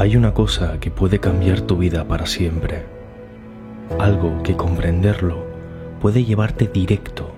Hay 0.00 0.16
una 0.16 0.32
cosa 0.32 0.78
que 0.78 0.92
puede 0.92 1.18
cambiar 1.18 1.60
tu 1.62 1.76
vida 1.76 2.06
para 2.06 2.24
siempre. 2.24 2.84
Algo 3.98 4.44
que 4.44 4.56
comprenderlo 4.56 5.44
puede 6.00 6.24
llevarte 6.24 6.68
directo 6.68 7.32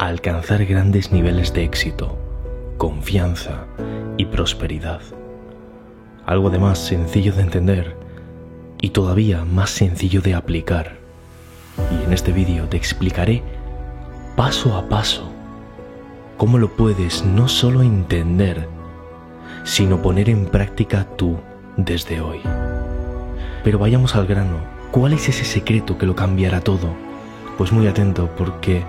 a 0.00 0.08
alcanzar 0.08 0.64
grandes 0.64 1.12
niveles 1.12 1.52
de 1.52 1.62
éxito, 1.62 2.18
confianza 2.76 3.66
y 4.16 4.24
prosperidad. 4.24 5.00
Algo 6.26 6.50
de 6.50 6.58
más 6.58 6.80
sencillo 6.80 7.32
de 7.32 7.42
entender 7.42 7.96
y 8.80 8.90
todavía 8.90 9.44
más 9.44 9.70
sencillo 9.70 10.20
de 10.20 10.34
aplicar. 10.34 10.96
Y 11.92 12.04
en 12.04 12.12
este 12.12 12.32
vídeo 12.32 12.68
te 12.68 12.76
explicaré 12.76 13.44
paso 14.34 14.76
a 14.76 14.88
paso 14.88 15.30
cómo 16.36 16.58
lo 16.58 16.66
puedes 16.66 17.24
no 17.24 17.46
solo 17.46 17.82
entender, 17.82 18.68
sino 19.62 20.02
poner 20.02 20.28
en 20.28 20.46
práctica 20.46 21.06
tú 21.16 21.38
desde 21.76 22.20
hoy. 22.20 22.40
Pero 23.62 23.78
vayamos 23.78 24.14
al 24.16 24.26
grano. 24.26 24.58
¿Cuál 24.90 25.12
es 25.12 25.28
ese 25.28 25.44
secreto 25.44 25.98
que 25.98 26.06
lo 26.06 26.14
cambiará 26.14 26.60
todo? 26.60 26.94
Pues 27.58 27.72
muy 27.72 27.86
atento 27.86 28.30
porque 28.36 28.84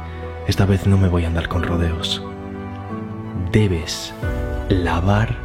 esta 0.47 0.65
vez 0.65 0.87
no 0.87 0.97
me 0.97 1.07
voy 1.07 1.25
a 1.25 1.27
andar 1.27 1.47
con 1.47 1.63
rodeos. 1.63 2.23
Debes 3.51 4.13
lavar 4.69 5.35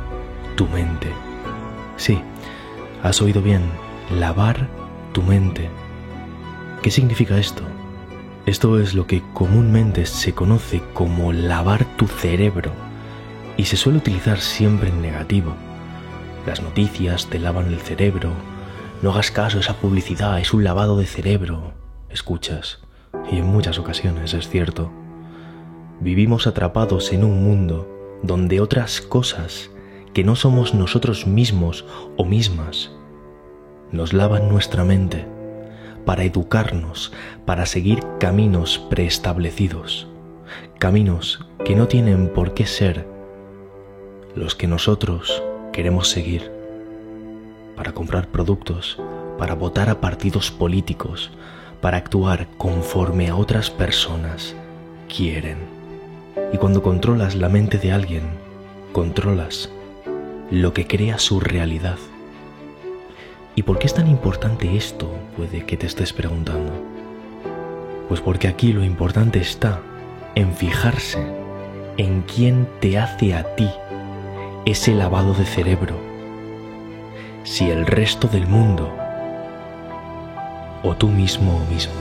tu 0.57 0.67
mente. 0.67 1.09
Sí, 1.97 2.21
has 3.03 3.21
oído 3.23 3.43
bien, 3.43 3.63
lavar 4.19 4.69
tu 5.13 5.23
mente. 5.23 5.71
¿Qué 6.83 6.91
significa 6.91 7.39
esto? 7.39 7.63
Esto 8.45 8.81
es 8.81 8.95
lo 8.95 9.07
que 9.07 9.23
comúnmente 9.33 10.05
se 10.05 10.33
conoce 10.33 10.83
como 10.95 11.33
lavar 11.33 11.85
tu 11.97 12.09
cerebro 12.09 12.73
y 13.57 13.67
se 13.67 13.77
suele 13.77 13.99
utilizar 13.99 14.41
siempre 14.41 14.89
en 14.89 15.01
negativo 15.01 15.55
las 16.47 16.61
noticias 16.61 17.29
te 17.29 17.39
lavan 17.39 17.69
el 17.69 17.79
cerebro. 17.79 18.31
No 19.01 19.11
hagas 19.11 19.31
caso 19.31 19.59
a 19.59 19.61
esa 19.61 19.75
publicidad, 19.75 20.41
es 20.41 20.53
un 20.53 20.65
lavado 20.65 20.97
de 20.97 21.07
cerebro. 21.07 21.75
Escuchas. 22.11 22.81
Y 23.31 23.39
en 23.39 23.47
muchas 23.47 23.79
ocasiones 23.79 24.35
es 24.35 24.49
cierto. 24.49 24.91
Vivimos 26.01 26.47
atrapados 26.47 27.13
en 27.13 27.25
un 27.25 27.45
mundo 27.45 27.89
donde 28.23 28.61
otras 28.61 29.01
cosas 29.01 29.71
que 30.15 30.25
no 30.25 30.35
somos 30.37 30.75
nosotros 30.75 31.27
mismos 31.27 31.85
o 32.17 32.25
mismas 32.25 32.91
nos 33.93 34.13
lavan 34.13 34.49
nuestra 34.49 34.85
mente 34.85 35.27
para 36.05 36.25
educarnos, 36.25 37.13
para 37.47 37.67
seguir 37.67 38.03
caminos 38.19 38.79
preestablecidos, 38.79 40.09
caminos 40.79 41.47
que 41.65 41.77
no 41.77 41.87
tienen 41.87 42.29
por 42.29 42.55
qué 42.55 42.67
ser 42.67 43.07
los 44.35 44.55
que 44.55 44.67
nosotros 44.67 45.43
queremos 45.73 46.09
seguir 46.09 46.51
para 47.77 47.93
comprar 47.93 48.29
productos, 48.29 48.99
para 49.39 49.55
votar 49.55 49.89
a 49.89 50.01
partidos 50.01 50.51
políticos, 50.51 51.31
para 51.81 51.97
actuar 51.97 52.47
conforme 52.59 53.29
a 53.29 53.37
otras 53.37 53.71
personas 53.71 54.55
quieren. 55.09 55.59
Y 56.53 56.59
cuando 56.59 56.83
controlas 56.83 57.35
la 57.35 57.49
mente 57.49 57.79
de 57.79 57.91
alguien, 57.91 58.23
controlas 58.93 59.71
lo 60.51 60.75
que 60.75 60.87
crea 60.87 61.19
su 61.19 61.41
realidad. 61.41 61.99
¿Y 63.57 63.63
por 63.63 63.79
qué 63.79 63.87
es 63.87 63.95
tan 63.95 64.09
importante 64.09 64.77
esto? 64.77 65.11
Puede 65.37 65.65
que 65.65 65.77
te 65.77 65.87
estés 65.87 66.13
preguntando. 66.13 66.73
Pues 68.09 68.21
porque 68.21 68.49
aquí 68.49 68.73
lo 68.73 68.85
importante 68.85 69.41
está 69.41 69.81
en 70.35 70.55
fijarse 70.55 71.27
en 71.97 72.23
quién 72.23 72.67
te 72.81 72.99
hace 72.99 73.35
a 73.35 73.55
ti 73.55 73.69
ese 74.65 74.95
lavado 74.95 75.35
de 75.35 75.45
cerebro 75.45 75.97
si 77.43 77.69
el 77.69 77.85
resto 77.85 78.29
del 78.29 78.47
mundo 78.47 78.89
o 80.85 80.95
tú 80.95 81.09
mismo 81.09 81.57
o 81.57 81.73
mismo. 81.73 81.93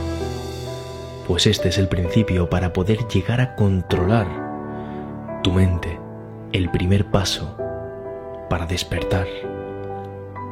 Pues 1.28 1.48
este 1.48 1.70
es 1.70 1.80
el 1.80 1.88
principio 1.88 2.52
para 2.52 2.72
poder 2.72 3.08
llegar 3.08 3.41
a 3.41 3.56
controlar 3.56 4.28
tu 5.41 5.52
mente, 5.52 6.00
el 6.52 6.69
primer 6.69 7.09
paso 7.09 7.58
para 8.47 8.68
despertar, 8.68 9.25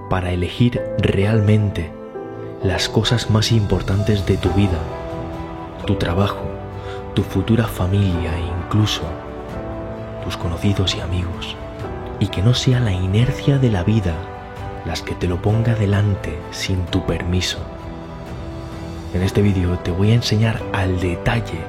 para 0.10 0.32
elegir 0.32 0.82
realmente 0.98 1.92
las 2.64 2.90
cosas 2.90 3.30
más 3.30 3.52
importantes 3.52 4.26
de 4.26 4.38
tu 4.38 4.50
vida, 4.50 4.80
tu 5.86 5.96
trabajo, 5.96 6.42
tu 7.14 7.22
futura 7.22 7.68
familia 7.68 8.36
e 8.36 8.42
incluso 8.64 9.04
tus 10.24 10.38
conocidos 10.38 10.96
y 10.96 11.02
amigos 11.02 11.56
y 12.20 12.28
que 12.28 12.42
no 12.42 12.54
sea 12.54 12.80
la 12.80 12.92
inercia 12.92 13.58
de 13.58 13.72
la 13.72 13.84
vida 13.84 14.16
las 14.86 15.02
que 15.02 15.16
te 15.16 15.28
lo 15.28 15.42
ponga 15.42 15.76
delante 15.76 16.38
sin 16.52 16.86
tu 16.86 17.06
permiso. 17.06 17.60
En 19.14 19.22
este 19.24 19.42
vídeo 19.42 19.78
te 19.80 19.92
voy 19.92 20.12
a 20.12 20.16
enseñar 20.16 20.62
al 20.74 21.00
detalle 21.00 21.60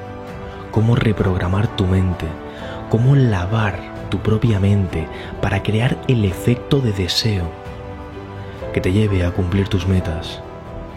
cómo 0.71 0.95
reprogramar 0.95 1.67
tu 1.75 1.85
mente, 1.85 2.25
cómo 2.89 3.15
lavar 3.15 3.79
tu 4.09 4.19
propia 4.19 4.59
mente 4.59 5.07
para 5.41 5.63
crear 5.63 5.97
el 6.07 6.25
efecto 6.25 6.79
de 6.79 6.93
deseo 6.93 7.49
que 8.73 8.81
te 8.81 8.91
lleve 8.91 9.25
a 9.25 9.31
cumplir 9.31 9.67
tus 9.67 9.87
metas. 9.87 10.41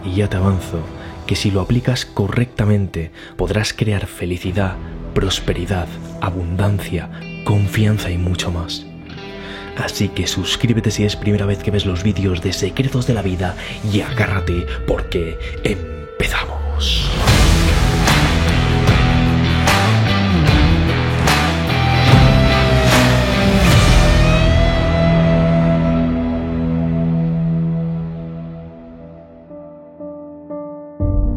Y 0.05 0.15
ya 0.15 0.29
te 0.29 0.37
avanzo 0.37 0.81
que 1.27 1.37
si 1.37 1.51
lo 1.51 1.61
aplicas 1.61 2.05
correctamente 2.05 3.11
podrás 3.37 3.73
crear 3.73 4.07
felicidad, 4.07 4.77
prosperidad, 5.15 5.89
abundancia, 6.21 7.11
confianza 7.45 8.11
y 8.11 8.19
mucho 8.19 8.51
más. 8.51 8.87
Así 9.77 10.09
que 10.09 10.27
suscríbete 10.27 10.91
si 10.91 11.05
es 11.05 11.17
primera 11.17 11.47
vez 11.47 11.59
que 11.63 11.71
ves 11.71 11.87
los 11.87 12.03
vídeos 12.03 12.41
de 12.43 12.53
Secretos 12.53 13.07
de 13.07 13.15
la 13.15 13.23
Vida 13.23 13.57
y 13.93 14.01
agárrate 14.01 14.67
porque 14.87 15.39
empezamos. 15.65 17.11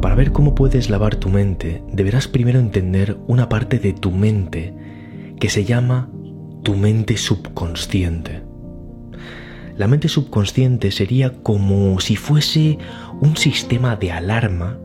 Para 0.02 0.16
ver 0.16 0.32
cómo 0.32 0.54
puedes 0.54 0.90
lavar 0.90 1.16
tu 1.16 1.30
mente, 1.30 1.82
deberás 1.92 2.28
primero 2.28 2.60
entender 2.60 3.18
una 3.28 3.50
parte 3.50 3.80
de 3.80 3.94
tu 3.94 4.12
mente 4.12 4.74
que 5.40 5.50
se 5.50 5.66
llama 5.66 6.10
tu 6.68 6.76
mente 6.76 7.16
subconsciente. 7.16 8.44
La 9.78 9.88
mente 9.88 10.10
subconsciente 10.10 10.92
sería 10.92 11.42
como 11.42 11.98
si 12.02 12.18
fuese 12.18 12.78
un 13.22 13.38
sistema 13.38 13.96
de 13.96 14.12
alarma 14.12 14.78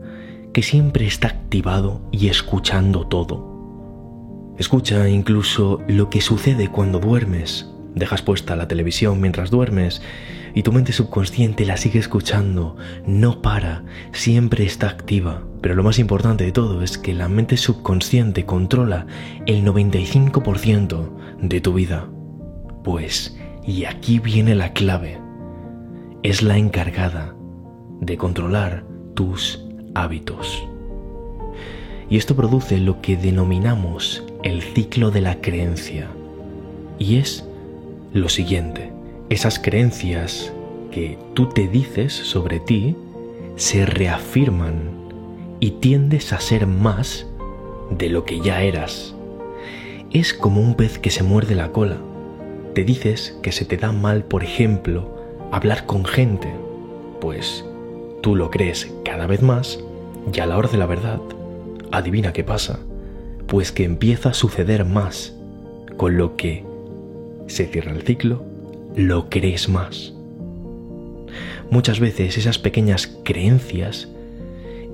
que 0.53 0.63
siempre 0.63 1.05
está 1.05 1.27
activado 1.27 1.99
y 2.09 2.29
escuchando 2.29 3.05
todo. 3.05 4.55
Escucha 4.57 5.09
incluso 5.09 5.81
lo 5.89 6.09
que 6.09 6.21
sucede 6.21 6.69
cuando 6.69 7.01
duermes. 7.01 7.69
Dejas 7.95 8.21
puesta 8.21 8.55
la 8.55 8.67
televisión 8.67 9.21
mientras 9.21 9.51
duermes 9.51 10.01
y 10.55 10.63
tu 10.63 10.71
mente 10.71 10.93
subconsciente 10.93 11.65
la 11.65 11.77
sigue 11.77 11.99
escuchando, 11.99 12.75
no 13.05 13.41
para, 13.41 13.83
siempre 14.11 14.65
está 14.65 14.87
activa. 14.87 15.43
Pero 15.61 15.75
lo 15.75 15.83
más 15.83 15.99
importante 15.99 16.43
de 16.43 16.51
todo 16.51 16.83
es 16.83 16.97
que 16.97 17.13
la 17.13 17.27
mente 17.27 17.57
subconsciente 17.57 18.45
controla 18.45 19.07
el 19.45 19.63
95% 19.63 21.09
de 21.41 21.61
tu 21.61 21.73
vida. 21.73 22.07
Pues, 22.83 23.37
y 23.65 23.85
aquí 23.85 24.19
viene 24.19 24.55
la 24.55 24.73
clave, 24.73 25.19
es 26.21 26.41
la 26.41 26.57
encargada 26.57 27.35
de 28.01 28.17
controlar 28.17 28.85
tus 29.15 29.63
hábitos. 29.95 30.67
Y 32.09 32.17
esto 32.17 32.35
produce 32.35 32.79
lo 32.79 33.01
que 33.01 33.17
denominamos 33.17 34.23
el 34.43 34.61
ciclo 34.61 35.09
de 35.09 35.21
la 35.21 35.41
creencia. 35.41 36.09
Y 36.99 37.15
es 37.17 37.47
lo 38.13 38.29
siguiente, 38.29 38.91
esas 39.29 39.57
creencias 39.57 40.53
que 40.91 41.17
tú 41.33 41.49
te 41.49 41.67
dices 41.67 42.13
sobre 42.13 42.59
ti 42.59 42.95
se 43.55 43.87
reafirman 43.87 44.91
y 45.59 45.71
tiendes 45.71 46.31
a 46.31 46.39
ser 46.39 46.67
más 46.67 47.25
de 47.89 48.09
lo 48.09 48.23
que 48.23 48.39
ya 48.39 48.61
eras. 48.61 49.15
Es 50.11 50.33
como 50.35 50.61
un 50.61 50.75
pez 50.75 50.99
que 50.99 51.09
se 51.09 51.23
muerde 51.23 51.55
la 51.55 51.71
cola. 51.71 51.97
Te 52.75 52.83
dices 52.83 53.35
que 53.41 53.51
se 53.51 53.65
te 53.65 53.77
da 53.77 53.91
mal, 53.91 54.23
por 54.25 54.43
ejemplo, 54.43 55.17
hablar 55.51 55.87
con 55.87 56.05
gente. 56.05 56.53
Pues 57.19 57.65
tú 58.21 58.35
lo 58.35 58.51
crees 58.51 58.93
cada 59.03 59.25
vez 59.25 59.41
más 59.41 59.79
y 60.31 60.39
a 60.39 60.45
la 60.45 60.57
hora 60.57 60.69
de 60.69 60.77
la 60.77 60.85
verdad, 60.85 61.19
adivina 61.91 62.31
qué 62.31 62.43
pasa. 62.43 62.79
Pues 63.47 63.71
que 63.71 63.85
empieza 63.85 64.29
a 64.29 64.33
suceder 64.35 64.85
más, 64.85 65.35
con 65.97 66.17
lo 66.17 66.35
que 66.35 66.63
se 67.47 67.67
cierra 67.67 67.91
el 67.91 68.03
ciclo, 68.03 68.45
lo 68.95 69.29
crees 69.29 69.69
más. 69.69 70.13
Muchas 71.69 71.99
veces 71.99 72.37
esas 72.37 72.59
pequeñas 72.59 73.07
creencias 73.23 74.07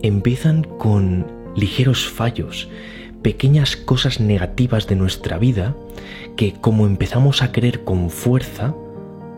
empiezan 0.02 0.64
con 0.64 1.26
ligeros 1.56 2.08
fallos, 2.08 2.70
pequeñas 3.22 3.76
cosas 3.76 4.20
negativas 4.20 4.88
de 4.88 4.96
nuestra 4.96 5.38
vida 5.38 5.76
que 6.38 6.54
como 6.54 6.86
empezamos 6.86 7.42
a 7.42 7.52
creer 7.52 7.84
con 7.84 8.10
fuerza, 8.10 8.74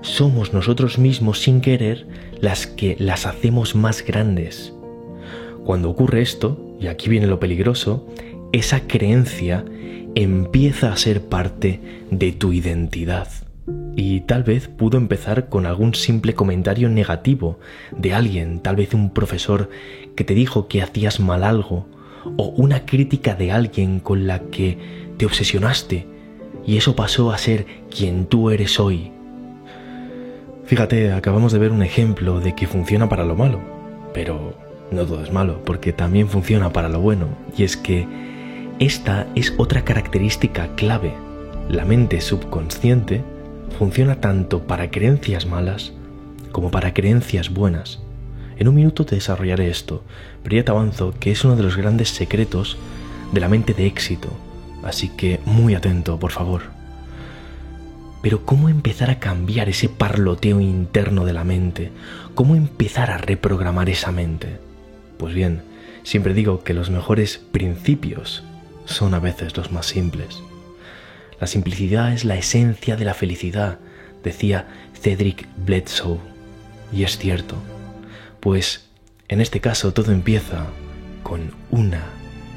somos 0.01 0.53
nosotros 0.53 0.99
mismos 0.99 1.41
sin 1.41 1.61
querer 1.61 2.07
las 2.39 2.67
que 2.67 2.95
las 2.99 3.25
hacemos 3.25 3.75
más 3.75 4.05
grandes. 4.05 4.73
Cuando 5.63 5.89
ocurre 5.89 6.21
esto, 6.21 6.59
y 6.79 6.87
aquí 6.87 7.09
viene 7.09 7.27
lo 7.27 7.39
peligroso, 7.39 8.07
esa 8.51 8.81
creencia 8.81 9.63
empieza 10.15 10.91
a 10.91 10.97
ser 10.97 11.21
parte 11.21 11.79
de 12.09 12.31
tu 12.31 12.53
identidad. 12.53 13.27
Y 13.95 14.21
tal 14.21 14.43
vez 14.43 14.67
pudo 14.67 14.97
empezar 14.97 15.49
con 15.49 15.65
algún 15.65 15.93
simple 15.93 16.33
comentario 16.33 16.89
negativo 16.89 17.59
de 17.95 18.13
alguien, 18.13 18.59
tal 18.59 18.75
vez 18.75 18.93
un 18.93 19.11
profesor 19.11 19.69
que 20.15 20.23
te 20.23 20.33
dijo 20.33 20.67
que 20.67 20.81
hacías 20.81 21.19
mal 21.19 21.43
algo, 21.43 21.87
o 22.37 22.47
una 22.49 22.85
crítica 22.85 23.35
de 23.35 23.51
alguien 23.51 23.99
con 23.99 24.27
la 24.27 24.39
que 24.39 24.77
te 25.17 25.25
obsesionaste, 25.25 26.07
y 26.65 26.77
eso 26.77 26.95
pasó 26.95 27.31
a 27.31 27.37
ser 27.37 27.65
quien 27.95 28.25
tú 28.25 28.49
eres 28.49 28.79
hoy. 28.79 29.11
Fíjate, 30.65 31.11
acabamos 31.11 31.51
de 31.51 31.59
ver 31.59 31.71
un 31.71 31.83
ejemplo 31.83 32.39
de 32.39 32.55
que 32.55 32.67
funciona 32.67 33.09
para 33.09 33.25
lo 33.25 33.35
malo, 33.35 33.59
pero 34.13 34.53
no 34.91 35.05
todo 35.05 35.23
es 35.23 35.31
malo, 35.31 35.61
porque 35.65 35.93
también 35.93 36.27
funciona 36.27 36.71
para 36.71 36.89
lo 36.89 37.01
bueno, 37.01 37.27
y 37.57 37.63
es 37.63 37.77
que 37.77 38.07
esta 38.81 39.27
es 39.35 39.53
otra 39.57 39.83
característica 39.83 40.73
clave. 40.75 41.13
La 41.69 41.85
mente 41.85 42.19
subconsciente 42.19 43.23
funciona 43.77 44.19
tanto 44.19 44.63
para 44.65 44.89
creencias 44.89 45.45
malas 45.45 45.93
como 46.51 46.71
para 46.71 46.91
creencias 46.91 47.51
buenas. 47.51 47.99
En 48.57 48.67
un 48.67 48.73
minuto 48.73 49.05
te 49.05 49.13
desarrollaré 49.13 49.69
esto, 49.69 50.03
pero 50.41 50.55
ya 50.55 50.65
te 50.65 50.71
avanzo 50.71 51.13
que 51.19 51.29
es 51.29 51.45
uno 51.45 51.55
de 51.55 51.61
los 51.61 51.77
grandes 51.77 52.09
secretos 52.09 52.75
de 53.31 53.39
la 53.39 53.49
mente 53.49 53.75
de 53.75 53.85
éxito, 53.85 54.29
así 54.83 55.09
que 55.09 55.39
muy 55.45 55.75
atento, 55.75 56.17
por 56.17 56.31
favor. 56.31 56.63
Pero 58.23 58.47
¿cómo 58.47 58.67
empezar 58.67 59.11
a 59.11 59.19
cambiar 59.19 59.69
ese 59.69 59.89
parloteo 59.89 60.59
interno 60.59 61.23
de 61.25 61.33
la 61.33 61.43
mente? 61.43 61.91
¿Cómo 62.33 62.55
empezar 62.55 63.11
a 63.11 63.19
reprogramar 63.19 63.91
esa 63.91 64.11
mente? 64.11 64.57
Pues 65.19 65.35
bien, 65.35 65.61
siempre 66.01 66.33
digo 66.33 66.63
que 66.63 66.73
los 66.73 66.89
mejores 66.89 67.37
principios 67.37 68.43
son 68.85 69.13
a 69.13 69.19
veces 69.19 69.55
los 69.57 69.71
más 69.71 69.85
simples. 69.85 70.41
La 71.39 71.47
simplicidad 71.47 72.13
es 72.13 72.25
la 72.25 72.37
esencia 72.37 72.95
de 72.95 73.05
la 73.05 73.13
felicidad, 73.13 73.79
decía 74.23 74.67
Cedric 74.99 75.47
Bledsoe. 75.57 76.19
Y 76.93 77.03
es 77.03 77.17
cierto, 77.17 77.55
pues 78.39 78.89
en 79.27 79.41
este 79.41 79.59
caso 79.59 79.93
todo 79.93 80.11
empieza 80.11 80.67
con 81.23 81.51
una 81.71 82.03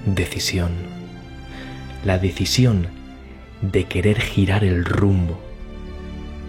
decisión. 0.07 0.73
La 2.05 2.19
decisión 2.19 2.89
de 3.63 3.85
querer 3.85 4.21
girar 4.21 4.65
el 4.65 4.85
rumbo. 4.85 5.41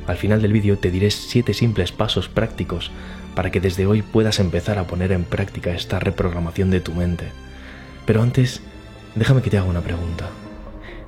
Al 0.08 0.18
final 0.18 0.42
del 0.42 0.54
vídeo 0.54 0.78
te 0.78 0.92
diré 0.92 1.10
siete 1.12 1.54
simples 1.54 1.92
pasos 1.92 2.28
prácticos 2.28 2.92
para 3.36 3.52
que 3.52 3.62
desde 3.62 3.86
hoy 3.86 4.02
puedas 4.02 4.40
empezar 4.40 4.78
a 4.78 4.88
poner 4.88 5.12
en 5.12 5.24
práctica 5.24 5.74
esta 5.74 6.00
reprogramación 6.00 6.72
de 6.72 6.82
tu 6.82 6.94
mente. 6.94 7.26
Pero 8.06 8.22
antes, 8.22 8.62
déjame 9.16 9.42
que 9.42 9.50
te 9.50 9.58
haga 9.58 9.70
una 9.70 9.82
pregunta. 9.82 10.30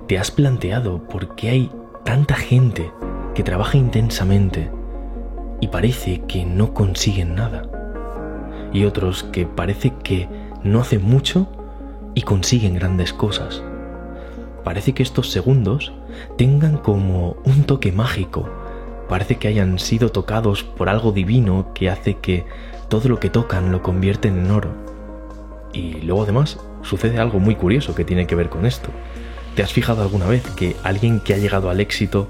¿Te 0.07 0.17
has 0.17 0.31
planteado 0.31 1.03
por 1.03 1.35
qué 1.35 1.49
hay 1.49 1.71
tanta 2.03 2.35
gente 2.35 2.91
que 3.35 3.43
trabaja 3.43 3.77
intensamente 3.77 4.71
y 5.59 5.67
parece 5.67 6.21
que 6.27 6.45
no 6.45 6.73
consiguen 6.73 7.35
nada? 7.35 7.63
Y 8.73 8.85
otros 8.85 9.23
que 9.23 9.45
parece 9.45 9.93
que 10.03 10.27
no 10.63 10.79
hacen 10.79 11.03
mucho 11.03 11.47
y 12.15 12.21
consiguen 12.21 12.75
grandes 12.75 13.13
cosas. 13.13 13.61
Parece 14.63 14.93
que 14.93 15.03
estos 15.03 15.31
segundos 15.31 15.93
tengan 16.37 16.77
como 16.77 17.37
un 17.45 17.63
toque 17.63 17.91
mágico 17.91 18.49
Parece 19.07 19.37
que 19.37 19.47
hayan 19.47 19.79
sido 19.79 20.09
tocados 20.09 20.63
por 20.63 20.89
algo 20.89 21.11
divino 21.11 21.71
que 21.73 21.89
hace 21.89 22.15
que 22.15 22.45
todo 22.89 23.07
lo 23.07 23.19
que 23.19 23.29
tocan 23.29 23.71
lo 23.71 23.81
convierten 23.81 24.37
en 24.37 24.51
oro. 24.51 24.71
Y 25.71 26.01
luego 26.01 26.23
además 26.23 26.59
sucede 26.87 27.19
algo 27.19 27.39
muy 27.39 27.55
curioso 27.55 27.93
que 27.93 28.05
tiene 28.05 28.27
que 28.27 28.35
ver 28.35 28.49
con 28.49 28.65
esto. 28.65 28.89
¿Te 29.55 29.63
has 29.63 29.73
fijado 29.73 30.01
alguna 30.01 30.27
vez 30.27 30.43
que 30.55 30.75
alguien 30.83 31.19
que 31.19 31.33
ha 31.33 31.37
llegado 31.37 31.69
al 31.69 31.79
éxito 31.79 32.27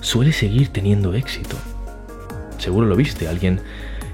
suele 0.00 0.32
seguir 0.32 0.68
teniendo 0.68 1.14
éxito? 1.14 1.56
Seguro 2.58 2.86
lo 2.86 2.96
viste, 2.96 3.28
alguien 3.28 3.60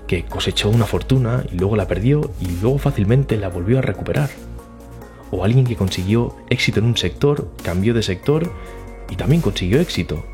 que 0.06 0.24
cosechó 0.24 0.68
una 0.68 0.86
fortuna 0.86 1.44
y 1.50 1.56
luego 1.56 1.76
la 1.76 1.88
perdió 1.88 2.30
y 2.40 2.46
luego 2.60 2.78
fácilmente 2.78 3.36
la 3.36 3.48
volvió 3.48 3.78
a 3.78 3.82
recuperar. 3.82 4.30
O 5.30 5.44
alguien 5.44 5.66
que 5.66 5.76
consiguió 5.76 6.36
éxito 6.50 6.80
en 6.80 6.86
un 6.86 6.96
sector, 6.96 7.50
cambió 7.62 7.94
de 7.94 8.02
sector 8.02 8.52
y 9.10 9.16
también 9.16 9.42
consiguió 9.42 9.80
éxito. 9.80 10.24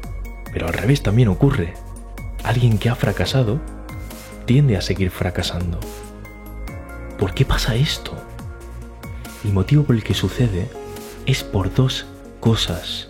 Pero 0.52 0.66
al 0.66 0.74
revés 0.74 1.02
también 1.02 1.28
ocurre. 1.28 1.74
Alguien 2.42 2.78
que 2.78 2.88
ha 2.88 2.94
fracasado 2.94 3.60
tiende 4.44 4.76
a 4.76 4.82
seguir 4.82 5.10
fracasando. 5.10 5.78
¿Por 7.18 7.34
qué 7.34 7.44
pasa 7.44 7.74
esto? 7.74 8.12
El 9.44 9.52
motivo 9.54 9.84
por 9.84 9.96
el 9.96 10.04
que 10.04 10.14
sucede 10.14 10.68
es 11.26 11.44
por 11.44 11.72
dos 11.72 12.06
cosas. 12.40 13.08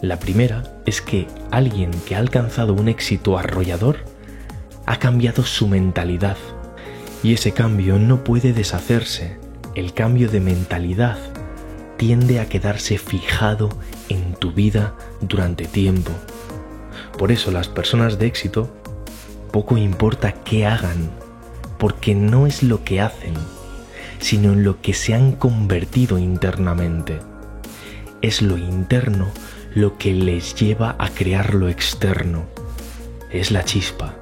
La 0.00 0.18
primera 0.18 0.64
es 0.84 1.00
que 1.00 1.28
alguien 1.52 1.92
que 2.06 2.16
ha 2.16 2.18
alcanzado 2.18 2.74
un 2.74 2.88
éxito 2.88 3.38
arrollador 3.38 3.98
ha 4.84 4.98
cambiado 4.98 5.44
su 5.44 5.68
mentalidad 5.68 6.36
y 7.22 7.34
ese 7.34 7.52
cambio 7.52 8.00
no 8.00 8.24
puede 8.24 8.52
deshacerse. 8.52 9.36
El 9.76 9.94
cambio 9.94 10.28
de 10.28 10.40
mentalidad 10.40 11.18
tiende 11.98 12.40
a 12.40 12.48
quedarse 12.48 12.98
fijado 12.98 13.68
en 14.08 14.34
tu 14.34 14.50
vida 14.50 14.94
durante 15.20 15.66
tiempo. 15.66 16.10
Por 17.16 17.30
eso 17.30 17.52
las 17.52 17.68
personas 17.68 18.18
de 18.18 18.26
éxito 18.26 18.74
poco 19.52 19.76
importa 19.76 20.32
qué 20.32 20.66
hagan, 20.66 21.10
porque 21.78 22.16
no 22.16 22.48
es 22.48 22.64
lo 22.64 22.82
que 22.82 23.00
hacen, 23.00 23.34
sino 24.22 24.52
en 24.52 24.64
lo 24.64 24.80
que 24.80 24.94
se 24.94 25.14
han 25.14 25.32
convertido 25.32 26.16
internamente. 26.16 27.18
Es 28.22 28.40
lo 28.40 28.56
interno 28.56 29.26
lo 29.74 29.98
que 29.98 30.14
les 30.14 30.54
lleva 30.54 30.94
a 30.98 31.10
crear 31.10 31.54
lo 31.54 31.68
externo. 31.68 32.44
Es 33.30 33.50
la 33.50 33.64
chispa 33.64 34.14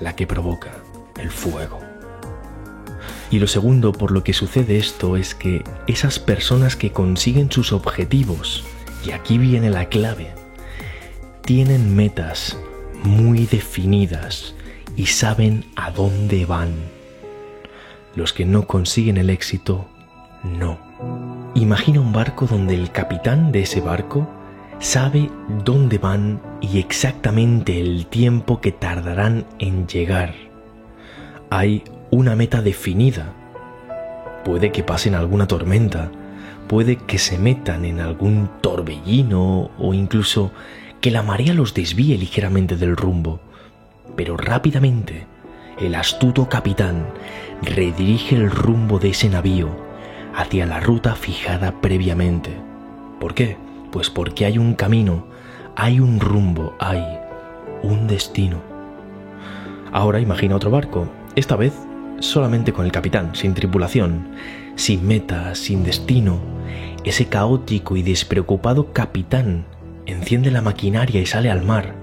la 0.00 0.16
que 0.16 0.26
provoca 0.26 0.72
el 1.18 1.30
fuego. 1.30 1.78
Y 3.30 3.38
lo 3.38 3.46
segundo 3.46 3.92
por 3.92 4.10
lo 4.10 4.24
que 4.24 4.32
sucede 4.32 4.76
esto 4.76 5.16
es 5.16 5.34
que 5.34 5.62
esas 5.86 6.18
personas 6.18 6.76
que 6.76 6.92
consiguen 6.92 7.50
sus 7.52 7.72
objetivos, 7.72 8.64
y 9.04 9.12
aquí 9.12 9.38
viene 9.38 9.70
la 9.70 9.88
clave, 9.88 10.32
tienen 11.44 11.94
metas 11.94 12.58
muy 13.04 13.46
definidas 13.46 14.54
y 14.96 15.06
saben 15.06 15.64
a 15.76 15.90
dónde 15.92 16.44
van. 16.44 16.97
Los 18.18 18.32
que 18.32 18.44
no 18.44 18.66
consiguen 18.66 19.16
el 19.16 19.30
éxito, 19.30 19.86
no. 20.42 20.76
Imagina 21.54 22.00
un 22.00 22.12
barco 22.12 22.48
donde 22.48 22.74
el 22.74 22.90
capitán 22.90 23.52
de 23.52 23.60
ese 23.60 23.80
barco 23.80 24.26
sabe 24.80 25.30
dónde 25.64 25.98
van 25.98 26.40
y 26.60 26.80
exactamente 26.80 27.80
el 27.80 28.06
tiempo 28.06 28.60
que 28.60 28.72
tardarán 28.72 29.46
en 29.60 29.86
llegar. 29.86 30.34
Hay 31.48 31.84
una 32.10 32.34
meta 32.34 32.60
definida. 32.60 33.34
Puede 34.44 34.72
que 34.72 34.82
pasen 34.82 35.14
alguna 35.14 35.46
tormenta, 35.46 36.10
puede 36.66 36.96
que 36.96 37.18
se 37.18 37.38
metan 37.38 37.84
en 37.84 38.00
algún 38.00 38.50
torbellino 38.60 39.70
o 39.78 39.94
incluso 39.94 40.50
que 41.00 41.12
la 41.12 41.22
marea 41.22 41.54
los 41.54 41.72
desvíe 41.72 42.18
ligeramente 42.18 42.76
del 42.76 42.96
rumbo. 42.96 43.38
Pero 44.16 44.36
rápidamente 44.36 45.28
el 45.80 45.94
astuto 45.94 46.48
capitán 46.48 47.06
redirige 47.62 48.36
el 48.36 48.50
rumbo 48.50 48.98
de 48.98 49.10
ese 49.10 49.28
navío 49.28 49.68
hacia 50.34 50.66
la 50.66 50.80
ruta 50.80 51.14
fijada 51.14 51.80
previamente. 51.80 52.50
¿Por 53.20 53.34
qué? 53.34 53.56
Pues 53.90 54.10
porque 54.10 54.44
hay 54.44 54.58
un 54.58 54.74
camino, 54.74 55.26
hay 55.76 56.00
un 56.00 56.20
rumbo, 56.20 56.74
hay 56.78 57.02
un 57.82 58.06
destino. 58.06 58.60
Ahora 59.92 60.20
imagina 60.20 60.56
otro 60.56 60.70
barco, 60.70 61.08
esta 61.36 61.56
vez 61.56 61.72
solamente 62.20 62.72
con 62.72 62.84
el 62.84 62.92
capitán, 62.92 63.34
sin 63.34 63.54
tripulación, 63.54 64.28
sin 64.74 65.06
meta, 65.06 65.54
sin 65.54 65.84
destino, 65.84 66.40
ese 67.04 67.26
caótico 67.26 67.96
y 67.96 68.02
despreocupado 68.02 68.92
capitán 68.92 69.64
enciende 70.06 70.50
la 70.50 70.62
maquinaria 70.62 71.20
y 71.20 71.26
sale 71.26 71.50
al 71.50 71.64
mar, 71.64 71.94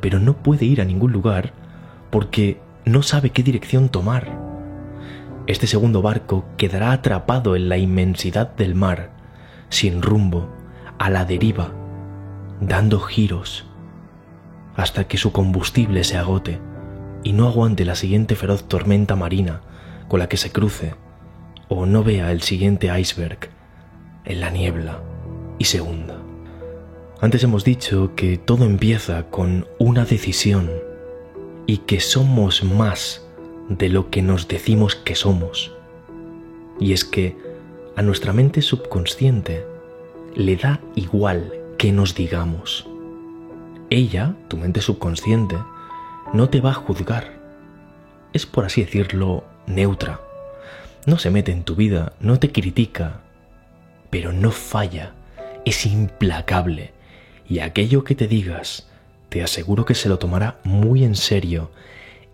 pero 0.00 0.18
no 0.18 0.34
puede 0.34 0.64
ir 0.64 0.80
a 0.80 0.84
ningún 0.84 1.12
lugar 1.12 1.52
porque 2.10 2.58
no 2.84 3.02
sabe 3.02 3.30
qué 3.30 3.42
dirección 3.42 3.88
tomar. 3.88 4.38
Este 5.46 5.66
segundo 5.66 6.02
barco 6.02 6.44
quedará 6.56 6.92
atrapado 6.92 7.56
en 7.56 7.68
la 7.68 7.76
inmensidad 7.76 8.54
del 8.56 8.74
mar, 8.74 9.10
sin 9.68 10.02
rumbo, 10.02 10.48
a 10.98 11.10
la 11.10 11.24
deriva, 11.24 11.72
dando 12.60 13.00
giros, 13.00 13.66
hasta 14.76 15.04
que 15.04 15.18
su 15.18 15.32
combustible 15.32 16.04
se 16.04 16.16
agote 16.16 16.60
y 17.22 17.32
no 17.32 17.48
aguante 17.48 17.84
la 17.84 17.94
siguiente 17.94 18.36
feroz 18.36 18.68
tormenta 18.68 19.16
marina 19.16 19.60
con 20.08 20.20
la 20.20 20.28
que 20.28 20.36
se 20.36 20.52
cruce, 20.52 20.94
o 21.68 21.86
no 21.86 22.02
vea 22.02 22.32
el 22.32 22.42
siguiente 22.42 22.90
iceberg 22.98 23.50
en 24.24 24.40
la 24.40 24.50
niebla 24.50 25.00
y 25.58 25.64
se 25.64 25.80
hunda. 25.80 26.16
Antes 27.20 27.44
hemos 27.44 27.64
dicho 27.64 28.14
que 28.16 28.38
todo 28.38 28.64
empieza 28.64 29.24
con 29.24 29.66
una 29.78 30.04
decisión 30.04 30.70
y 31.66 31.78
que 31.78 32.00
somos 32.00 32.64
más 32.64 33.24
de 33.68 33.88
lo 33.88 34.10
que 34.10 34.22
nos 34.22 34.48
decimos 34.48 34.96
que 34.96 35.14
somos. 35.14 35.72
Y 36.78 36.92
es 36.92 37.04
que 37.04 37.36
a 37.96 38.02
nuestra 38.02 38.32
mente 38.32 38.62
subconsciente 38.62 39.64
le 40.34 40.56
da 40.56 40.80
igual 40.94 41.52
que 41.78 41.92
nos 41.92 42.14
digamos. 42.14 42.86
Ella, 43.90 44.34
tu 44.48 44.56
mente 44.56 44.80
subconsciente, 44.80 45.56
no 46.32 46.48
te 46.48 46.60
va 46.60 46.70
a 46.70 46.74
juzgar. 46.74 47.40
Es 48.32 48.46
por 48.46 48.64
así 48.64 48.82
decirlo 48.82 49.44
neutra. 49.66 50.20
No 51.06 51.18
se 51.18 51.30
mete 51.30 51.52
en 51.52 51.64
tu 51.64 51.74
vida, 51.74 52.12
no 52.20 52.38
te 52.38 52.52
critica, 52.52 53.20
pero 54.10 54.32
no 54.32 54.50
falla, 54.50 55.12
es 55.64 55.86
implacable 55.86 56.92
y 57.50 57.58
aquello 57.58 58.04
que 58.04 58.14
te 58.14 58.28
digas, 58.28 58.86
te 59.30 59.42
aseguro 59.42 59.86
que 59.86 59.94
se 59.94 60.10
lo 60.10 60.18
tomará 60.18 60.58
muy 60.64 61.04
en 61.04 61.16
serio 61.16 61.70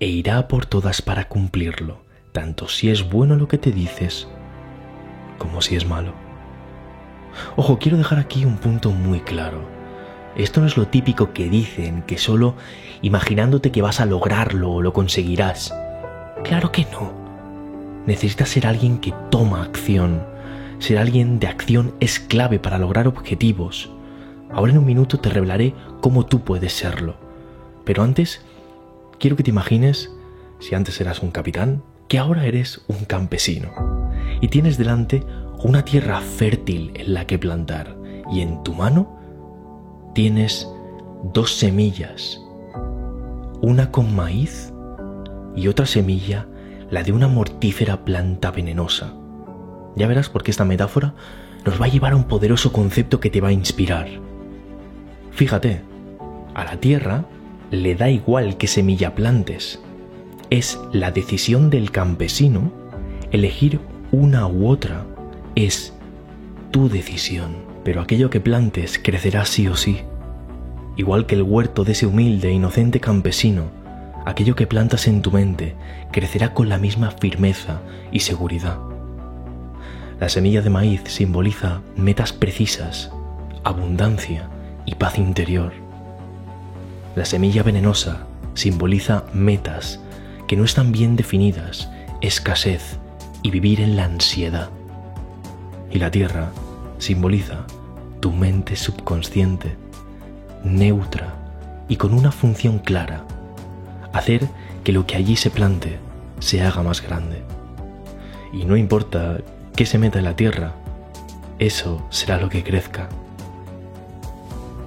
e 0.01 0.09
irá 0.09 0.49
por 0.49 0.67
todas 0.67 1.01
para 1.01 1.29
cumplirlo, 1.29 2.01
tanto 2.33 2.69
si 2.69 2.91
es 2.91 3.09
bueno 3.09 3.37
lo 3.37 3.47
que 3.47 3.59
te 3.59 3.71
dices 3.71 4.27
como 5.39 5.63
si 5.63 5.77
es 5.77 5.87
malo. 5.87 6.13
Ojo, 7.57 7.79
quiero 7.79 7.99
dejar 7.99 8.19
aquí 8.19 8.45
un 8.45 8.57
punto 8.57 8.91
muy 8.91 9.21
claro. 9.21 9.61
Esto 10.37 10.61
no 10.61 10.67
es 10.67 10.77
lo 10.77 10.89
típico 10.89 11.33
que 11.33 11.49
dicen, 11.49 12.03
que 12.03 12.19
solo 12.19 12.55
imaginándote 13.03 13.71
que 13.71 13.83
vas 13.83 14.01
a 14.01 14.07
lograrlo 14.07 14.73
o 14.73 14.83
lo 14.83 14.93
conseguirás. 14.93 15.75
Claro 16.45 16.73
que 16.73 16.87
no. 16.93 17.13
Necesitas 18.07 18.51
ser 18.51 18.67
alguien 18.67 18.99
que 18.99 19.15
toma 19.31 19.63
acción. 19.63 20.25
Ser 20.79 20.99
alguien 20.99 21.39
de 21.39 21.47
acción 21.47 21.95
es 22.01 22.21
clave 22.21 22.59
para 22.59 22.79
lograr 22.79 23.09
objetivos. 23.09 23.91
Ahora 24.53 24.73
en 24.73 24.79
un 24.79 24.87
minuto 24.87 25.19
te 25.19 25.29
revelaré 25.29 25.75
cómo 26.01 26.27
tú 26.27 26.41
puedes 26.41 26.73
serlo. 26.73 27.17
Pero 27.85 28.03
antes, 28.03 28.43
quiero 29.19 29.37
que 29.37 29.43
te 29.43 29.51
imagines, 29.51 30.11
si 30.59 30.75
antes 30.75 31.01
eras 31.01 31.23
un 31.23 31.31
capitán, 31.31 31.83
que 32.09 32.19
ahora 32.19 32.47
eres 32.47 32.83
un 32.89 33.05
campesino 33.05 33.71
y 34.41 34.49
tienes 34.49 34.79
delante 34.79 35.25
una 35.63 35.85
tierra 35.85 36.21
fértil 36.21 36.93
en 36.95 37.15
la 37.15 37.27
que 37.27 37.39
plantar 37.39 37.97
y 38.31 38.41
en 38.41 38.63
tu 38.63 38.75
mano 38.75 39.19
tienes 40.15 40.69
dos 41.33 41.57
semillas, 41.57 42.41
una 43.61 43.91
con 43.91 44.15
maíz 44.15 44.73
y 45.55 45.69
otra 45.69 45.87
semilla, 45.87 46.47
la 46.91 47.03
de 47.03 47.13
una 47.13 47.29
mortífera 47.29 48.05
planta 48.05 48.51
venenosa. 48.51 49.15
Ya 49.97 50.07
verás 50.07 50.29
por 50.29 50.43
qué 50.43 50.51
esta 50.51 50.65
metáfora 50.65 51.15
nos 51.65 51.81
va 51.81 51.87
a 51.87 51.89
llevar 51.89 52.13
a 52.13 52.17
un 52.17 52.25
poderoso 52.25 52.73
concepto 52.73 53.19
que 53.19 53.31
te 53.31 53.41
va 53.41 53.49
a 53.49 53.53
inspirar. 53.53 54.07
Fíjate, 55.37 55.83
a 56.55 56.65
la 56.65 56.79
tierra 56.79 57.27
le 57.71 57.95
da 57.95 58.09
igual 58.09 58.57
qué 58.57 58.67
semilla 58.67 59.15
plantes. 59.15 59.79
Es 60.49 60.81
la 60.93 61.11
decisión 61.11 61.69
del 61.69 61.91
campesino 61.91 62.73
elegir 63.33 63.79
una 64.13 64.47
u 64.47 64.67
otra. 64.67 65.05
Es 65.55 65.93
tu 66.71 66.89
decisión. 66.89 67.55
Pero 67.85 68.01
aquello 68.01 68.31
que 68.31 68.41
plantes 68.41 68.99
crecerá 68.99 69.45
sí 69.45 69.69
o 69.69 69.77
sí. 69.77 70.01
Igual 70.97 71.27
que 71.27 71.35
el 71.35 71.43
huerto 71.43 71.85
de 71.85 71.93
ese 71.93 72.07
humilde 72.07 72.49
e 72.49 72.53
inocente 72.53 72.99
campesino, 72.99 73.65
aquello 74.25 74.57
que 74.57 74.67
plantas 74.67 75.07
en 75.07 75.21
tu 75.21 75.33
mente 75.33 75.75
crecerá 76.13 76.55
con 76.55 76.71
la 76.71 76.79
misma 76.79 77.11
firmeza 77.11 77.83
y 78.11 78.21
seguridad. 78.21 78.79
La 80.19 80.31
semilla 80.31 80.63
de 80.63 80.71
maíz 80.71 81.03
simboliza 81.05 81.83
metas 81.95 82.33
precisas, 82.33 83.13
abundancia, 83.65 84.49
y 84.87 84.95
paz 84.95 85.19
interior. 85.19 85.73
La 87.15 87.25
semilla 87.25 87.63
venenosa 87.63 88.27
simboliza 88.55 89.25
metas 89.35 90.01
que 90.47 90.57
no 90.57 90.65
están 90.65 90.93
bien 90.93 91.17
definidas, 91.17 91.91
escasez 92.21 92.99
y 93.43 93.51
vivir 93.51 93.81
en 93.81 93.97
la 93.97 94.05
ansiedad. 94.05 94.71
Y 95.91 95.99
la 95.99 96.11
tierra 96.11 96.51
simboliza 96.99 97.67
tu 98.21 98.33
mente 98.33 98.77
subconsciente, 98.77 99.77
neutra 100.65 101.35
y 101.89 101.97
con 101.97 102.15
una 102.15 102.33
función 102.33 102.79
clara, 102.79 103.25
hacer 104.13 104.49
que 104.85 104.93
lo 104.93 105.07
que 105.07 105.17
allí 105.17 105.37
se 105.37 105.51
plante 105.51 105.99
se 106.39 106.63
haga 106.63 106.83
más 106.83 107.03
grande. 107.03 107.43
Y 108.53 108.65
no 108.65 108.77
importa 108.77 109.39
qué 109.75 109.85
se 109.85 109.99
meta 109.99 110.19
en 110.19 110.25
la 110.25 110.37
tierra, 110.37 110.73
eso 111.59 112.07
será 112.11 112.39
lo 112.39 112.49
que 112.49 112.63
crezca. 112.63 113.09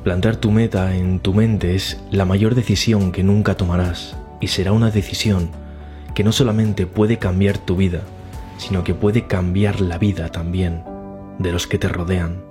Plantar 0.03 0.37
tu 0.37 0.49
meta 0.49 0.95
en 0.95 1.19
tu 1.19 1.33
mente 1.33 1.75
es 1.75 1.99
la 2.09 2.23
mayor 2.23 2.55
decisión 2.55 3.11
que 3.11 3.21
nunca 3.21 3.55
tomarás 3.55 4.15
y 4.39 4.47
será 4.47 4.71
una 4.71 4.91
decisión 4.91 5.49
que 6.15 6.23
no 6.23 6.31
solamente 6.31 6.87
puede 6.87 7.17
cambiar 7.17 7.57
tu 7.57 7.75
vida, 7.75 8.03
sino 8.57 8.85
que 8.85 8.93
puede 8.93 9.27
cambiar 9.27 9.81
la 9.81 9.97
vida 9.97 10.29
también 10.29 10.85
de 11.37 11.51
los 11.51 11.67
que 11.67 11.77
te 11.77 11.89
rodean. 11.89 12.41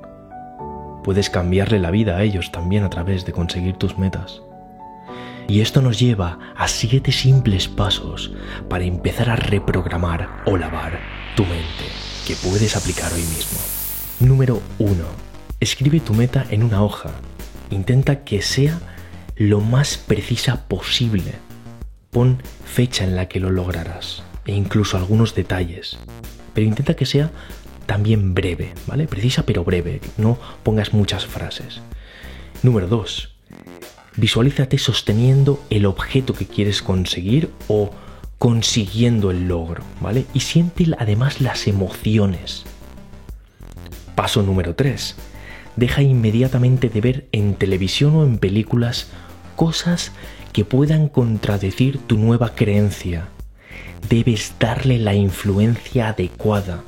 Puedes 1.02 1.30
cambiarle 1.30 1.78
la 1.78 1.90
vida 1.90 2.18
a 2.18 2.22
ellos 2.22 2.52
también 2.52 2.84
a 2.84 2.90
través 2.90 3.24
de 3.24 3.32
conseguir 3.32 3.76
tus 3.76 3.96
metas. 3.96 4.42
Y 5.48 5.62
esto 5.62 5.80
nos 5.80 5.98
lleva 5.98 6.38
a 6.54 6.68
siete 6.68 7.12
simples 7.12 7.66
pasos 7.66 8.30
para 8.68 8.84
empezar 8.84 9.30
a 9.30 9.36
reprogramar 9.36 10.42
o 10.44 10.58
lavar 10.58 11.00
tu 11.34 11.44
mente 11.44 11.86
que 12.26 12.34
puedes 12.46 12.76
aplicar 12.76 13.10
hoy 13.14 13.22
mismo. 13.22 13.58
Número 14.20 14.60
1. 14.78 14.96
Escribe 15.60 16.00
tu 16.00 16.12
meta 16.12 16.44
en 16.50 16.62
una 16.62 16.82
hoja 16.82 17.10
Intenta 17.70 18.24
que 18.24 18.42
sea 18.42 18.78
lo 19.36 19.60
más 19.60 19.98
precisa 19.98 20.66
posible. 20.68 21.34
Pon 22.10 22.42
fecha 22.64 23.04
en 23.04 23.14
la 23.14 23.28
que 23.28 23.40
lo 23.40 23.50
lograrás 23.50 24.22
e 24.46 24.54
incluso 24.54 24.96
algunos 24.96 25.34
detalles. 25.34 25.98
Pero 26.54 26.66
intenta 26.66 26.94
que 26.94 27.06
sea 27.06 27.30
también 27.86 28.34
breve, 28.34 28.72
¿vale? 28.86 29.06
Precisa 29.06 29.44
pero 29.44 29.64
breve. 29.64 30.00
No 30.16 30.38
pongas 30.62 30.92
muchas 30.92 31.26
frases. 31.26 31.80
Número 32.62 32.88
2. 32.88 33.34
Visualízate 34.16 34.78
sosteniendo 34.78 35.62
el 35.70 35.86
objeto 35.86 36.32
que 36.32 36.46
quieres 36.46 36.82
conseguir 36.82 37.50
o 37.68 37.90
consiguiendo 38.38 39.30
el 39.30 39.46
logro, 39.46 39.84
¿vale? 40.00 40.24
Y 40.32 40.40
siente 40.40 40.86
además 40.98 41.40
las 41.40 41.68
emociones. 41.68 42.64
Paso 44.14 44.42
número 44.42 44.74
3 44.74 45.14
deja 45.78 46.02
inmediatamente 46.02 46.88
de 46.88 47.00
ver 47.00 47.28
en 47.30 47.54
televisión 47.54 48.16
o 48.16 48.24
en 48.24 48.38
películas 48.38 49.08
cosas 49.54 50.12
que 50.52 50.64
puedan 50.64 51.08
contradecir 51.08 51.98
tu 51.98 52.18
nueva 52.18 52.54
creencia. 52.56 53.28
Debes 54.08 54.54
darle 54.58 54.98
la 54.98 55.14
influencia 55.14 56.08
adecuada. 56.08 56.82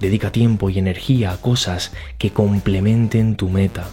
Dedica 0.00 0.32
tiempo 0.32 0.70
y 0.70 0.78
energía 0.78 1.32
a 1.32 1.36
cosas 1.36 1.92
que 2.16 2.30
complementen 2.30 3.36
tu 3.36 3.50
meta. 3.50 3.86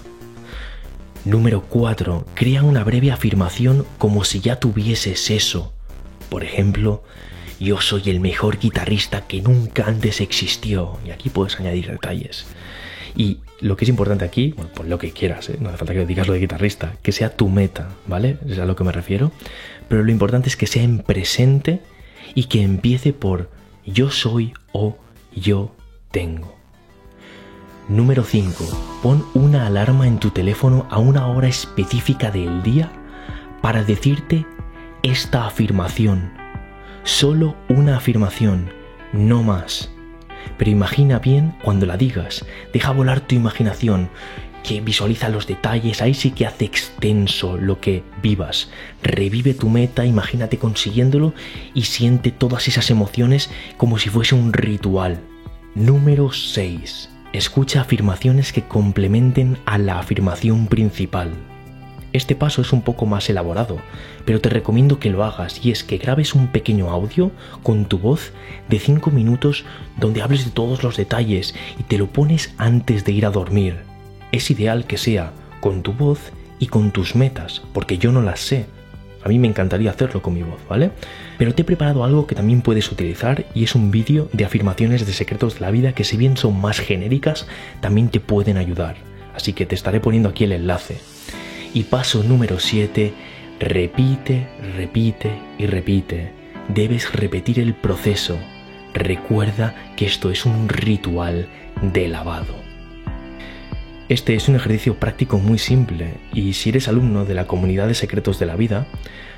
Número 1.26 1.64
4. 1.64 2.26
Crea 2.34 2.64
una 2.64 2.86
breve 2.86 3.12
afirmación 3.12 3.86
como 3.98 4.24
si 4.24 4.40
ya 4.40 4.58
tuvieses 4.58 5.30
eso. 5.30 5.74
Por 6.30 6.46
ejemplo, 6.46 7.04
yo 7.60 7.82
soy 7.82 8.04
el 8.06 8.22
mejor 8.22 8.58
guitarrista 8.60 9.28
que 9.28 9.42
nunca 9.42 9.86
antes 9.86 10.22
existió. 10.22 10.98
Y 11.06 11.12
aquí 11.12 11.28
puedes 11.28 11.60
añadir 11.60 11.92
detalles. 11.92 12.46
Y 13.18 13.40
lo 13.62 13.76
que 13.76 13.86
es 13.86 13.90
importante 13.90 14.24
aquí, 14.24 14.54
bueno, 14.56 14.70
pues 14.76 14.88
lo 14.88 15.00
que 15.00 15.12
quieras, 15.12 15.50
¿eh? 15.50 15.58
no 15.60 15.70
hace 15.70 15.80
falta 15.80 15.94
que 15.94 16.06
digas 16.06 16.28
lo 16.28 16.34
de 16.34 16.40
guitarrista, 16.40 16.94
que 17.02 17.12
sea 17.12 17.36
tu 17.36 17.50
meta, 17.50 17.90
¿vale? 18.06 18.38
Es 18.48 18.60
a 18.60 18.66
lo 18.66 18.76
que 18.76 18.84
me 18.84 18.92
refiero. 18.92 19.32
Pero 19.90 20.04
lo 20.04 20.12
importante 20.12 20.50
es 20.50 20.56
que 20.56 20.68
sea 20.68 20.84
en 20.84 21.00
presente 21.00 21.82
y 22.36 22.44
que 22.44 22.62
empiece 22.62 23.14
por 23.14 23.50
yo 23.88 24.12
soy 24.12 24.54
o 24.72 24.98
yo 25.36 25.76
tengo. 26.12 26.56
Número 27.90 28.24
5. 28.24 29.00
Pon 29.02 29.26
una 29.34 29.66
alarma 29.66 30.08
en 30.08 30.20
tu 30.20 30.30
teléfono 30.30 30.86
a 30.92 31.00
una 31.00 31.26
hora 31.26 31.48
específica 31.48 32.30
del 32.30 32.62
día 32.62 32.92
para 33.64 33.84
decirte 33.84 34.46
esta 35.02 35.48
afirmación. 35.48 36.34
Solo 37.04 37.56
una 37.68 37.98
afirmación, 37.98 38.70
no 39.12 39.42
más. 39.42 39.90
Pero 40.58 40.72
imagina 40.72 41.20
bien 41.20 41.54
cuando 41.64 41.86
la 41.86 41.98
digas, 41.98 42.46
deja 42.74 42.92
volar 42.92 43.22
tu 43.22 43.36
imaginación, 43.36 44.10
que 44.68 44.82
visualiza 44.82 45.30
los 45.30 45.48
detalles, 45.48 46.02
ahí 46.02 46.14
sí 46.14 46.32
que 46.32 46.46
hace 46.46 46.66
extenso 46.66 47.58
lo 47.58 47.80
que 47.80 48.04
vivas. 48.22 48.70
Revive 49.02 49.54
tu 49.54 49.70
meta, 49.70 50.06
imagínate 50.06 50.58
consiguiéndolo 50.58 51.34
y 51.74 51.84
siente 51.84 52.32
todas 52.32 52.68
esas 52.68 52.90
emociones 52.90 53.50
como 53.78 53.98
si 53.98 54.10
fuese 54.10 54.36
un 54.36 54.52
ritual. 54.52 55.22
Número 55.74 56.34
6. 56.34 57.10
Escucha 57.34 57.82
afirmaciones 57.82 58.52
que 58.52 58.64
complementen 58.64 59.58
a 59.66 59.78
la 59.78 60.00
afirmación 60.00 60.68
principal. 60.68 61.34
Este 62.14 62.36
paso 62.36 62.62
es 62.62 62.72
un 62.72 62.82
poco 62.82 63.06
más 63.06 63.30
elaborado, 63.30 63.78
pero 64.26 64.40
te 64.40 64.50
recomiendo 64.50 65.00
que 65.00 65.10
lo 65.10 65.24
hagas 65.24 65.64
y 65.64 65.72
es 65.72 65.84
que 65.84 65.98
grabes 65.98 66.36
un 66.36 66.48
pequeño 66.48 66.90
audio 66.90 67.32
con 67.64 67.86
tu 67.86 68.00
voz 68.00 68.32
de 68.70 68.80
5 68.80 69.12
minutos 69.12 69.66
donde 70.00 70.22
hables 70.22 70.46
de 70.46 70.52
todos 70.52 70.84
los 70.84 70.96
detalles 70.96 71.54
y 71.78 71.84
te 71.84 71.98
lo 71.98 72.08
pones 72.08 72.54
antes 72.58 73.04
de 73.04 73.12
ir 73.12 73.26
a 73.26 73.32
dormir. 73.32 73.76
Es 74.32 74.50
ideal 74.50 74.86
que 74.86 74.98
sea 74.98 75.32
con 75.60 75.84
tu 75.84 75.94
voz 75.94 76.32
y 76.60 76.68
con 76.68 76.92
tus 76.92 77.16
metas, 77.16 77.62
porque 77.74 77.98
yo 77.98 78.12
no 78.12 78.22
las 78.22 78.40
sé. 78.40 78.66
A 79.24 79.30
mí 79.30 79.40
me 79.40 79.48
encantaría 79.48 79.92
hacerlo 79.92 80.22
con 80.22 80.34
mi 80.34 80.44
voz, 80.44 80.60
¿vale? 80.70 80.92
Pero 81.38 81.54
te 81.54 81.64
he 81.64 81.66
preparado 81.66 82.06
algo 82.06 82.28
que 82.28 82.36
también 82.36 82.62
puedes 82.62 82.90
utilizar 82.92 83.46
y 83.54 83.66
es 83.66 83.76
un 83.76 83.92
vídeo 83.92 84.30
de 84.32 84.46
afirmaciones 84.46 85.06
de 85.06 85.12
secretos 85.14 85.56
de 85.56 85.62
la 85.62 85.72
vida 85.72 85.92
que 85.92 86.06
si 86.06 86.16
bien 86.16 86.38
son 86.38 86.60
más 86.62 86.80
genéricas, 86.80 87.48
también 87.82 88.10
te 88.10 88.22
pueden 88.22 88.58
ayudar. 88.58 88.96
Así 89.36 89.52
que 89.54 89.66
te 89.66 89.76
estaré 89.76 90.00
poniendo 90.00 90.30
aquí 90.30 90.46
el 90.46 90.54
enlace. 90.54 91.17
Y 91.74 91.84
paso 91.84 92.24
número 92.24 92.60
7, 92.60 93.14
repite, 93.60 94.48
repite 94.76 95.32
y 95.58 95.66
repite. 95.66 96.32
Debes 96.70 97.14
repetir 97.14 97.60
el 97.60 97.76
proceso. 97.76 98.38
Recuerda 98.94 99.94
que 99.96 100.06
esto 100.06 100.32
es 100.32 100.46
un 100.46 100.70
ritual 100.70 101.48
de 101.82 102.08
lavado. 102.08 102.56
Este 104.10 104.36
es 104.36 104.48
un 104.48 104.56
ejercicio 104.56 104.96
práctico 104.96 105.38
muy 105.38 105.60
simple 105.60 106.14
y 106.34 106.54
si 106.54 106.70
eres 106.70 106.88
alumno 106.88 107.26
de 107.26 107.34
la 107.34 107.46
comunidad 107.46 107.88
de 107.88 107.94
secretos 107.94 108.40
de 108.40 108.46
la 108.46 108.56
vida, 108.56 108.88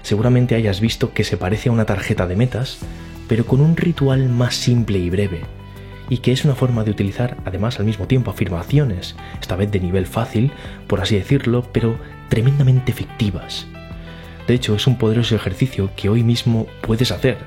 seguramente 0.04 0.54
hayas 0.54 0.80
visto 0.80 1.12
que 1.12 1.24
se 1.24 1.38
parece 1.38 1.70
a 1.70 1.72
una 1.72 1.86
tarjeta 1.86 2.28
de 2.28 2.36
metas, 2.36 2.78
pero 3.28 3.48
con 3.48 3.62
un 3.62 3.76
ritual 3.76 4.30
más 4.30 4.54
simple 4.54 5.00
y 5.00 5.10
breve, 5.10 5.42
y 6.08 6.20
que 6.20 6.32
es 6.32 6.46
una 6.46 6.54
forma 6.54 6.84
de 6.84 6.92
utilizar 6.92 7.38
además 7.46 7.80
al 7.80 7.86
mismo 7.86 8.06
tiempo 8.06 8.30
afirmaciones, 8.30 9.16
esta 9.42 9.56
vez 9.56 9.72
de 9.72 9.80
nivel 9.80 10.06
fácil, 10.06 10.52
por 10.86 11.02
así 11.02 11.16
decirlo, 11.16 11.68
pero 11.72 11.98
tremendamente 12.30 12.92
efectivas. 12.92 13.68
De 14.48 14.54
hecho, 14.54 14.76
es 14.76 14.88
un 14.88 14.98
poderoso 14.98 15.36
ejercicio 15.36 15.92
que 15.96 16.10
hoy 16.10 16.24
mismo 16.24 16.68
puedes 16.82 17.12
hacer, 17.12 17.38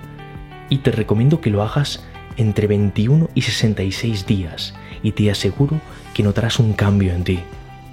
y 0.68 0.78
te 0.78 0.90
recomiendo 0.90 1.40
que 1.40 1.50
lo 1.50 1.62
hagas 1.62 2.04
entre 2.36 2.66
21 2.66 3.28
y 3.34 3.42
66 3.42 4.26
días, 4.26 4.74
y 5.02 5.12
te 5.12 5.30
aseguro 5.30 5.80
que 6.14 6.22
notarás 6.22 6.58
un 6.58 6.74
cambio 6.74 7.12
en 7.12 7.24
ti. 7.24 7.40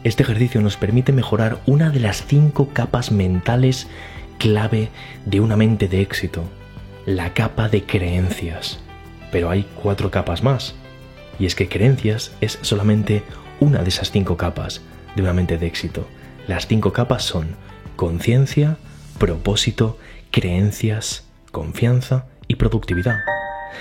Este 0.04 0.24
ejercicio 0.24 0.62
nos 0.62 0.78
permite 0.78 1.12
mejorar 1.12 1.60
una 1.66 1.90
de 1.90 2.00
las 2.00 2.26
cinco 2.26 2.70
capas 2.70 3.12
mentales 3.12 3.88
clave 4.38 4.90
de 5.26 5.42
una 5.42 5.58
mente 5.58 5.88
de 5.88 6.02
éxito, 6.02 6.44
la 7.06 7.34
capa 7.34 7.68
de 7.68 7.84
creencias. 7.84 8.80
Pero 9.32 9.50
hay 9.50 9.66
cuatro 9.82 10.10
capas 10.10 10.44
más, 10.44 10.76
y 11.38 11.46
es 11.46 11.56
que 11.56 11.68
creencias 11.68 12.32
es 12.42 12.60
solamente 12.62 13.24
una 13.60 13.82
de 13.84 13.90
esas 13.90 14.12
cinco 14.12 14.38
capas 14.38 14.82
de 15.16 15.22
una 15.22 15.34
mente 15.34 15.58
de 15.58 15.68
éxito. 15.68 16.08
Las 16.50 16.66
cinco 16.66 16.94
capas 16.94 17.22
son 17.22 17.50
conciencia, 17.96 18.78
propósito, 19.20 20.00
creencias, 20.32 21.28
confianza 21.52 22.26
y 22.48 22.56
productividad. 22.56 23.20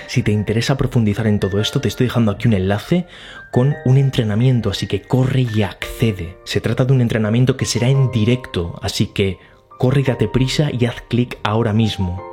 Si 0.05 0.21
te 0.21 0.31
interesa 0.31 0.77
profundizar 0.77 1.25
en 1.25 1.39
todo 1.39 1.59
esto, 1.61 1.81
te 1.81 1.87
estoy 1.87 2.05
dejando 2.05 2.31
aquí 2.31 2.47
un 2.47 2.53
enlace 2.53 3.07
con 3.51 3.75
un 3.85 3.97
entrenamiento, 3.97 4.69
así 4.69 4.85
que 4.85 5.01
corre 5.01 5.47
y 5.51 5.63
accede. 5.63 6.37
Se 6.43 6.61
trata 6.61 6.85
de 6.85 6.93
un 6.93 7.01
entrenamiento 7.01 7.57
que 7.57 7.65
será 7.65 7.89
en 7.89 8.11
directo, 8.11 8.79
así 8.83 9.07
que 9.07 9.39
corre 9.79 10.03
date 10.03 10.27
prisa 10.27 10.69
y 10.71 10.85
haz 10.85 11.01
clic 11.09 11.39
ahora 11.41 11.73
mismo. 11.73 12.28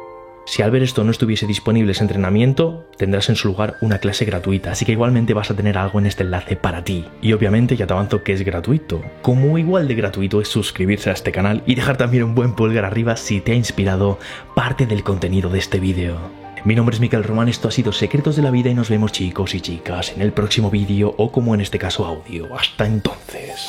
Si 0.47 0.63
al 0.63 0.71
ver 0.71 0.85
esto 0.85 1.03
no 1.03 1.11
estuviese 1.11 1.45
disponible 1.45 1.91
ese 1.91 2.05
entrenamiento, 2.05 2.89
tendrás 2.97 3.29
en 3.29 3.35
su 3.35 3.49
lugar 3.49 3.75
una 3.81 3.99
clase 3.99 4.25
gratuita, 4.25 4.71
así 4.71 4.85
que 4.85 4.93
igualmente 4.93 5.35
vas 5.35 5.51
a 5.51 5.57
tener 5.57 5.77
algo 5.77 5.99
en 5.99 6.07
este 6.07 6.23
enlace 6.23 6.55
para 6.55 6.85
ti. 6.85 7.05
Y 7.21 7.33
obviamente 7.33 7.77
ya 7.77 7.89
te 7.89 7.93
avanzo 7.93 8.23
que 8.23 8.33
es 8.33 8.43
gratuito. 8.43 9.03
Como 9.23 9.59
igual 9.59 9.89
de 9.89 9.97
gratuito 9.97 10.41
es 10.41 10.47
suscribirse 10.47 11.11
a 11.11 11.15
este 11.15 11.33
canal 11.33 11.65
y 11.67 11.75
dejar 11.75 11.97
también 11.97 12.23
un 12.23 12.37
buen 12.37 12.55
pulgar 12.55 12.85
arriba 12.85 13.17
si 13.17 13.41
te 13.41 13.53
ha 13.53 13.57
inspirado 13.57 14.21
parte 14.55 14.87
del 14.87 15.03
contenido 15.03 15.51
de 15.51 15.59
este 15.59 15.81
vídeo. 15.81 16.17
Mi 16.65 16.77
nombre 16.77 16.95
es 16.95 17.01
Miquel 17.01 17.25
Román, 17.25 17.49
esto 17.49 17.67
ha 17.67 17.73
sido 17.73 17.91
Secretos 17.91 18.37
de 18.37 18.43
la 18.43 18.53
Vida 18.53 18.71
y 18.71 18.75
nos 18.75 18.89
vemos 18.89 19.11
chicos 19.11 19.53
y 19.57 19.61
chicas 19.61 20.13
en 20.15 20.23
el 20.23 20.33
próximo 20.33 20.71
vídeo 20.71 21.13
o 21.19 21.33
como 21.33 21.57
en 21.57 21.61
este 21.61 21.81
caso 21.81 22.07
audio. 22.07 22.57
Hasta 22.57 22.87
entonces. 22.87 23.67